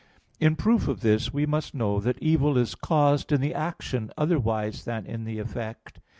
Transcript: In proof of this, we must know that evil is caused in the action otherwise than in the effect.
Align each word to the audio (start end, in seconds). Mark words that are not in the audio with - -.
In 0.39 0.55
proof 0.55 0.87
of 0.87 1.01
this, 1.01 1.31
we 1.31 1.45
must 1.45 1.75
know 1.75 1.99
that 1.99 2.17
evil 2.19 2.57
is 2.57 2.73
caused 2.73 3.31
in 3.31 3.39
the 3.39 3.53
action 3.53 4.11
otherwise 4.17 4.83
than 4.83 5.05
in 5.05 5.25
the 5.25 5.37
effect. 5.37 5.99